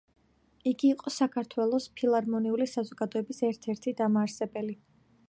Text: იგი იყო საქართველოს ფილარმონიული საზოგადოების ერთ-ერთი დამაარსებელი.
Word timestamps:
იგი 0.71 0.89
იყო 0.93 1.11
საქართველოს 1.15 1.87
ფილარმონიული 2.01 2.67
საზოგადოების 2.73 3.45
ერთ-ერთი 3.51 3.95
დამაარსებელი. 4.01 4.79